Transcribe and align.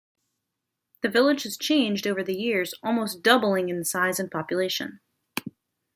The 1.03 1.09
village 1.09 1.43
has 1.43 1.55
changed 1.57 2.07
over 2.07 2.23
the 2.23 2.33
years 2.35 2.73
almost 2.81 3.21
doubling 3.21 3.69
in 3.69 3.85
size 3.85 4.19
and 4.19 4.31
population. 4.31 4.99